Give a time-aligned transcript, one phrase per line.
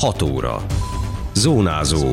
[0.00, 0.64] 6 óra.
[1.34, 2.08] Zónázó.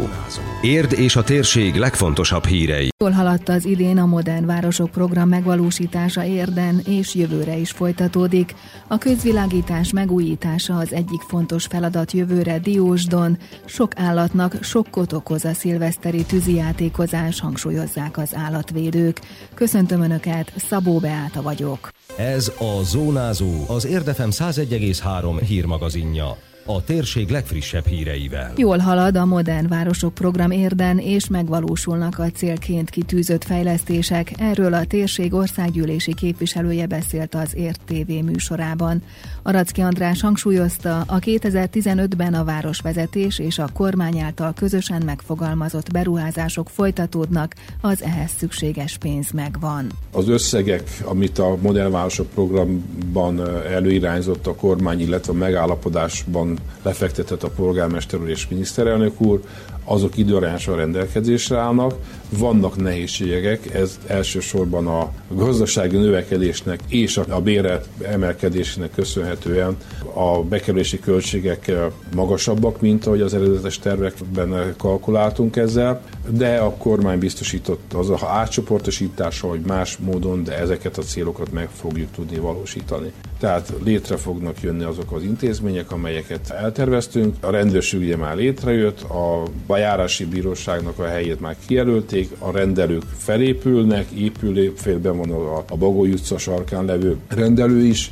[0.62, 2.90] Érd és a térség legfontosabb hírei.
[3.00, 8.56] Jól haladt az idén a Modern Városok program megvalósítása Érden, és jövőre is folytatódik.
[8.88, 13.38] A közvilágítás megújítása az egyik fontos feladat jövőre Diósdon.
[13.66, 19.20] Sok állatnak sokkot okoz a szilveszteri tűzijátékozás, hangsúlyozzák az állatvédők.
[19.54, 21.90] Köszöntöm Önöket, Szabó Beáta vagyok.
[22.18, 26.38] Ez a Zónázó, az Érdefem 101,3 hírmagazinja
[26.70, 28.54] a térség legfrissebb híreivel.
[28.56, 34.32] Jól halad a Modern Városok program érden, és megvalósulnak a célként kitűzött fejlesztések.
[34.38, 39.04] Erről a térség országgyűlési képviselője beszélt az Ért TV műsorában.
[39.44, 47.56] Aracki András hangsúlyozta, a 2015-ben a városvezetés és a kormány által közösen megfogalmazott beruházások folytatódnak,
[47.82, 49.88] az ehhez szükséges pénz megvan.
[50.12, 57.50] Az összegek, amit a Modern Városok programban előirányzott a kormány, illetve a megállapodásban lefektetett a
[57.50, 59.42] polgármester úr és miniszterelnök úr,
[59.84, 61.94] azok időarányosan rendelkezésre állnak.
[62.30, 69.78] Vannak nehézségek, ez elsősorban a gazdasági növekedésnek és a bérlet emelkedésének köszönhetően
[70.14, 71.72] a bekerülési költségek
[72.16, 79.48] magasabbak, mint ahogy az eredetes tervekben kalkuláltunk ezzel, de a kormány biztosított az a átcsoportosítása,
[79.48, 83.12] vagy más módon, de ezeket a célokat meg fogjuk tudni valósítani.
[83.40, 87.36] Tehát létre fognak jönni azok az intézmények, amelyeket elterveztünk.
[87.40, 94.10] A rendőrség ugye már létrejött, a bejárási bíróságnak a helyét már kijelölték, a rendelők felépülnek,
[94.12, 98.12] épülőfélben van a, a Bagoly utca sarkán levő rendelő is,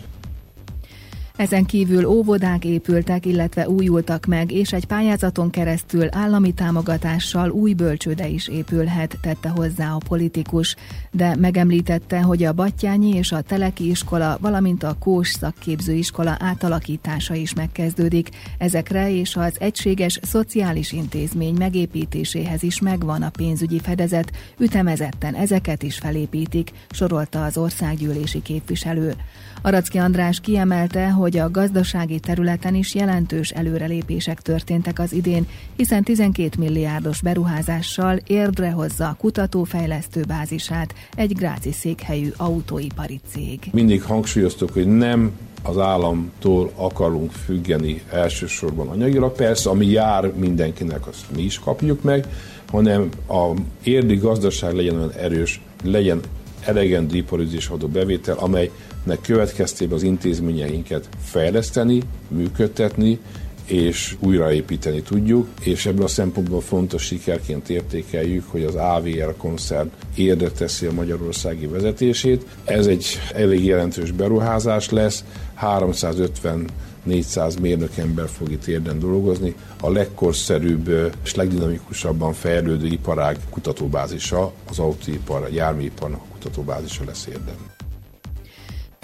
[1.36, 8.28] ezen kívül óvodák épültek, illetve újultak meg, és egy pályázaton keresztül állami támogatással új bölcsőde
[8.28, 10.76] is épülhet, tette hozzá a politikus,
[11.12, 17.54] de megemlítette, hogy a Battyányi és a Teleki iskola, valamint a Kós szakképzőiskola átalakítása is
[17.54, 18.30] megkezdődik.
[18.58, 25.98] Ezekre és az egységes szociális intézmény megépítéséhez is megvan a pénzügyi fedezet, ütemezetten ezeket is
[25.98, 29.16] felépítik, sorolta az országgyűlési képviselő.
[29.62, 36.50] Aracki András kiemelte, hogy a gazdasági területen is jelentős előrelépések történtek az idén, hiszen 12
[36.58, 43.60] milliárdos beruházással érdre hozza a kutatófejlesztő bázisát egy gráci székhelyű autóipari cég.
[43.72, 45.32] Mindig hangsúlyoztuk, hogy nem
[45.64, 49.36] az államtól akarunk függeni elsősorban anyagilag.
[49.36, 52.28] Persze, ami jár mindenkinek, azt mi is kapjuk meg,
[52.72, 53.52] hanem a
[53.84, 56.20] érdi gazdaság legyen olyan erős, legyen
[56.66, 63.20] elegendő iparüzésadó bevétel, amelynek következtében az intézményeinket fejleszteni, működtetni,
[63.66, 70.50] és újraépíteni tudjuk, és ebből a szempontból fontos sikerként értékeljük, hogy az AVR koncern érdre
[70.50, 72.46] teszi a magyarországi vezetését.
[72.66, 75.24] Ez egy elég jelentős beruházás lesz,
[75.54, 76.66] 350
[77.06, 79.56] 400 mérnök ember fog itt érden dolgozni.
[79.82, 87.75] A legkorszerűbb és legdinamikusabban fejlődő iparág kutatóbázisa, az autóipar, a járműiparnak a kutatóbázisa lesz érden.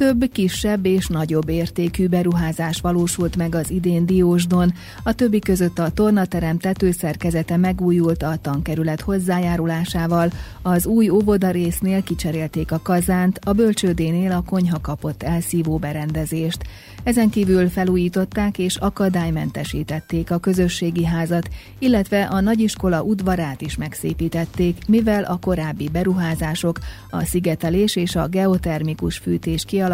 [0.01, 4.73] Több kisebb és nagyobb értékű beruházás valósult meg az idén Diósdon,
[5.03, 10.31] a többi között a tornaterem tetőszerkezete megújult a tankerület hozzájárulásával,
[10.61, 16.63] az új óvoda résznél kicserélték a kazánt, a bölcsődénél a konyha kapott elszívó berendezést.
[17.03, 25.23] Ezen kívül felújították és akadálymentesítették a közösségi házat, illetve a nagyiskola udvarát is megszépítették, mivel
[25.23, 26.79] a korábbi beruházások,
[27.09, 29.89] a szigetelés és a geotermikus fűtés kialakítása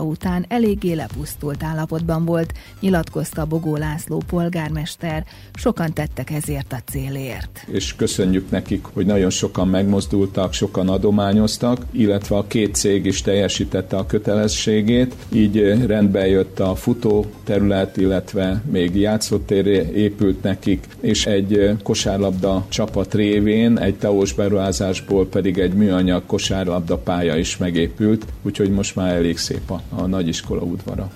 [0.00, 5.24] után eléggé lepusztult állapotban volt, nyilatkozta Bogó László polgármester.
[5.54, 7.66] Sokan tettek ezért a célért.
[7.66, 13.96] És köszönjük nekik, hogy nagyon sokan megmozdultak, sokan adományoztak, illetve a két cég is teljesítette
[13.96, 21.70] a kötelességét, így rendbe jött a futó terület, illetve még játszótér épült nekik, és egy
[21.82, 28.96] kosárlabda csapat révén egy teós beruházásból pedig egy műanyag kosárlabda pálya is megépült, úgyhogy most
[28.96, 31.10] már elég szép a, a nagyiskola udvara.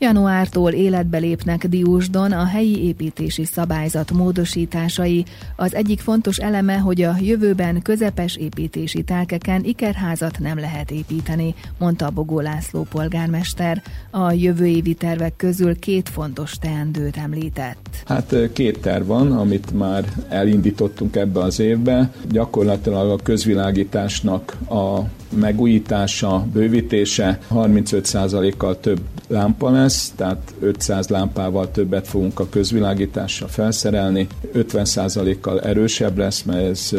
[0.00, 5.24] Januártól életbe lépnek Diósdon a helyi építési szabályzat módosításai.
[5.56, 12.10] Az egyik fontos eleme, hogy a jövőben közepes építési telkeken ikerházat nem lehet építeni, mondta
[12.10, 13.82] Bogó László polgármester.
[14.10, 17.87] A jövő évi tervek közül két fontos teendőt említett.
[18.04, 22.10] Hát két terv van, amit már elindítottunk ebbe az évbe.
[22.30, 25.00] Gyakorlatilag a közvilágításnak a
[25.36, 35.60] megújítása, bővítése 35%-kal több lámpa lesz, tehát 500 lámpával többet fogunk a közvilágításra felszerelni, 50%-kal
[35.60, 36.90] erősebb lesz, mert ez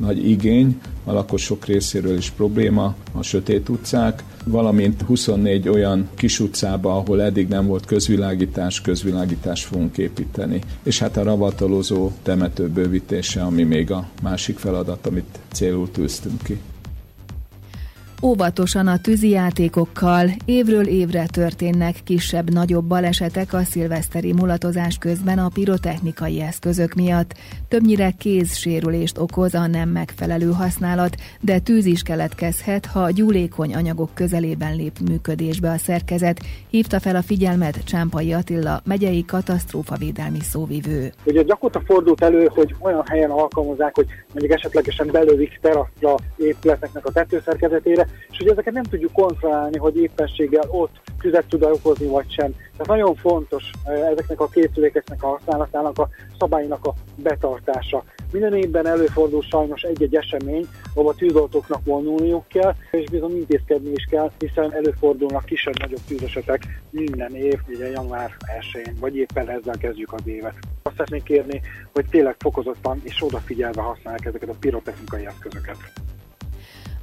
[0.00, 6.96] nagy igény, a lakosok részéről is probléma, a sötét utcák, valamint 24 olyan kis utcába,
[6.96, 10.60] ahol eddig nem volt közvilágítás, közvilágítást fogunk építeni.
[10.82, 16.60] És hát a ravatalozó temető bővítése, ami még a másik feladat, amit célul tűztünk ki.
[18.24, 26.94] Óvatosan a tűzijátékokkal évről évre történnek kisebb-nagyobb balesetek a szilveszteri mulatozás közben a pirotechnikai eszközök
[26.94, 27.34] miatt.
[27.68, 34.76] Többnyire kézsérülést okoz a nem megfelelő használat, de tűz is keletkezhet, ha gyúlékony anyagok közelében
[34.76, 36.40] lép működésbe a szerkezet,
[36.70, 41.12] hívta fel a figyelmet Csámpai Attila, megyei katasztrófavédelmi szóvivő.
[41.24, 47.12] Ugye gyakorta fordult elő, hogy olyan helyen alkalmazzák, hogy mondjuk esetlegesen belődik teraszra épületeknek a
[47.12, 52.50] tetőszerkezetére, és hogy ezeket nem tudjuk kontrollálni, hogy éppenséggel ott tüzet tud okozni, vagy sem.
[52.52, 58.04] Tehát nagyon fontos eh, ezeknek a készülékeknek a használatának, a szabálynak a betartása.
[58.32, 64.04] Minden évben előfordul sajnos egy-egy esemény, ahol a tűzoltóknak vonulniuk kell, és bizony intézkedni is
[64.10, 70.20] kell, hiszen előfordulnak kisebb-nagyobb tűzesetek minden év, ugye január 1-én, vagy éppen ezzel kezdjük az
[70.24, 70.54] évet.
[70.82, 71.60] Azt szeretnék kérni,
[71.92, 75.76] hogy tényleg fokozottan és odafigyelve használják ezeket a pirotechnikai eszközöket.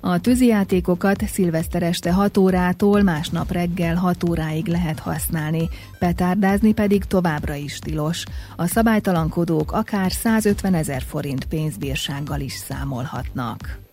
[0.01, 5.69] A tűzijátékokat szilveszter este 6 órától másnap reggel 6 óráig lehet használni,
[5.99, 8.23] petárdázni pedig továbbra is tilos.
[8.55, 13.88] A szabálytalankodók akár 150 ezer forint pénzbírsággal is számolhatnak.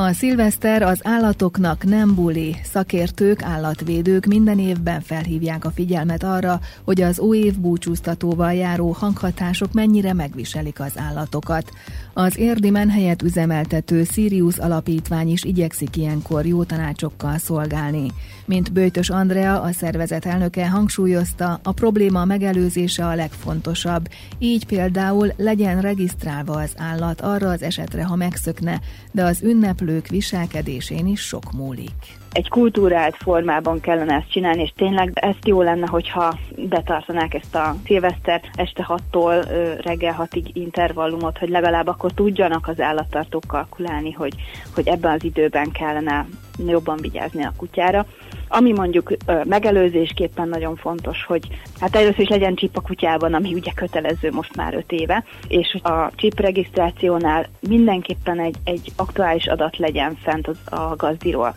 [0.00, 2.56] A szilveszter az állatoknak nem buli.
[2.64, 9.72] Szakértők, állatvédők minden évben felhívják a figyelmet arra, hogy az új év búcsúztatóval járó hanghatások
[9.72, 11.70] mennyire megviselik az állatokat.
[12.12, 18.10] Az érdi menhelyet üzemeltető Sirius alapítvány is igyekszik ilyenkor jó tanácsokkal szolgálni.
[18.46, 24.08] Mint Bőtös Andrea, a szervezet elnöke hangsúlyozta, a probléma megelőzése a legfontosabb.
[24.38, 28.80] Így például legyen regisztrálva az állat arra az esetre, ha megszökne,
[29.12, 29.42] de az
[29.88, 35.62] ünneplők viselkedésén is sok múlik egy kultúrált formában kellene ezt csinálni, és tényleg ezt jó
[35.62, 39.46] lenne, hogyha betartanák ezt a szilveszter este 6-tól
[39.82, 44.34] reggel 6-ig intervallumot, hogy legalább akkor tudjanak az állattartók kalkulálni, hogy,
[44.74, 46.26] hogy ebben az időben kellene
[46.66, 48.06] jobban vigyázni a kutyára.
[48.48, 49.12] Ami mondjuk
[49.44, 51.48] megelőzésképpen nagyon fontos, hogy
[51.80, 55.78] hát először is legyen csip a kutyában, ami ugye kötelező most már 5 éve, és
[55.82, 61.54] a chip regisztrációnál mindenképpen egy, egy aktuális adat legyen fent az, a gazdiról.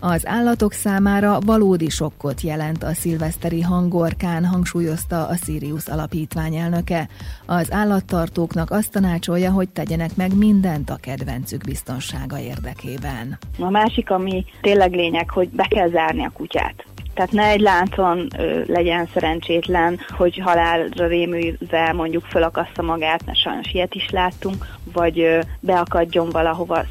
[0.00, 7.08] Az állatok számára valódi sokkot jelent a szilveszteri hangorkán, hangsúlyozta a Sirius alapítvány elnöke.
[7.46, 13.38] Az állattartóknak azt tanácsolja, hogy tegyenek meg mindent a kedvencük biztonsága érdekében.
[13.58, 16.84] A másik, ami tényleg lényeg, hogy be kell zárni a kutyát.
[17.14, 23.72] Tehát ne egy láncon ö, legyen szerencsétlen, hogy halálra rémülve mondjuk fölakassza magát, mert sajnos
[23.72, 26.84] ilyet is láttunk, vagy ö, beakadjon valahova.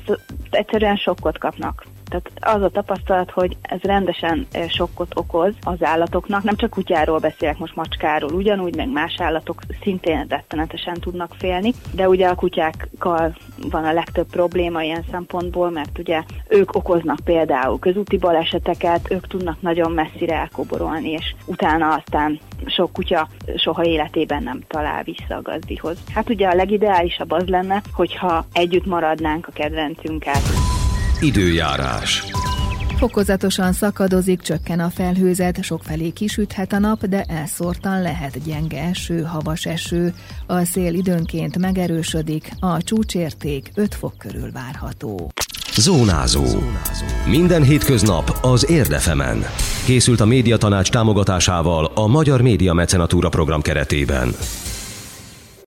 [0.50, 1.86] Egyszerűen sokkot kapnak.
[2.10, 7.58] Tehát az a tapasztalat, hogy ez rendesen sokkot okoz az állatoknak, nem csak kutyáról beszélek,
[7.58, 13.36] most macskáról ugyanúgy, meg más állatok szintén rettenetesen tudnak félni, de ugye a kutyákkal
[13.70, 19.62] van a legtöbb probléma ilyen szempontból, mert ugye ők okoznak például közúti baleseteket, ők tudnak
[19.62, 25.98] nagyon messzire elkoborolni, és utána aztán sok kutya soha életében nem talál vissza a gazdihoz.
[26.14, 30.42] Hát ugye a legideálisabb az lenne, hogyha együtt maradnánk a kedvencünkkel.
[31.22, 32.24] Időjárás.
[32.98, 39.66] Fokozatosan szakadozik, csökken a felhőzet, sokfelé kisüthet a nap, de elszórtan lehet gyenge eső, havas
[39.66, 40.14] eső.
[40.46, 45.32] A szél időnként megerősödik, a csúcsérték 5 fok körül várható.
[45.78, 46.46] Zónázó.
[47.28, 49.46] Minden hétköznap az Érdefemen.
[49.86, 54.34] Készült a médiatanács támogatásával a Magyar Média Mecenatúra program keretében.